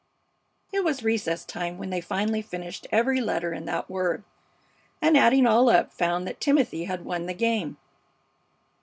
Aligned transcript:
It 0.71 0.83
was 0.83 1.03
recess 1.03 1.45
time 1.45 1.77
when 1.77 1.91
they 1.91 2.01
finally 2.01 2.41
finished 2.41 2.87
every 2.91 3.21
letter 3.21 3.53
in 3.53 3.65
that 3.65 3.87
word, 3.87 4.23
and, 4.99 5.15
adding 5.15 5.45
all 5.45 5.69
up, 5.69 5.93
found 5.93 6.25
that 6.25 6.41
Timothy 6.41 6.85
had 6.85 7.05
won 7.05 7.27
the 7.27 7.35
game. 7.35 7.77